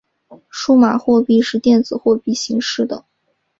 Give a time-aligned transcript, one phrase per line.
[0.49, 3.05] 数码货币是电子货币形式的。